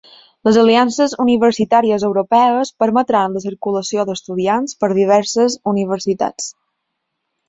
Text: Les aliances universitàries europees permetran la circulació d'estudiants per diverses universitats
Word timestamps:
Les 0.47 0.55
aliances 0.59 1.11
universitàries 1.23 2.05
europees 2.07 2.71
permetran 2.83 3.35
la 3.39 3.43
circulació 3.43 4.05
d'estudiants 4.13 4.73
per 4.85 4.89
diverses 5.01 5.59
universitats 5.73 6.49